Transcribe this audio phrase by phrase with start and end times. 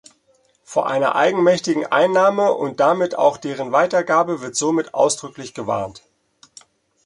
[0.63, 6.01] Vor einer eigenmächtigen Einnahme und damit auch deren Weitergabe wird somit ausdrücklich gewarnt.